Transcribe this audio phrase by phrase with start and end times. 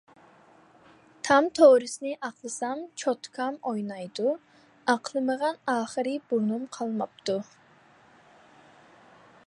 [1.27, 4.33] تام تورۇسنى ئاقلىسام چوتكام ئوينايدۇ،
[4.93, 7.37] ئاقلىمىغان ئاخىرى بۇرنۇم قالماپتۇ.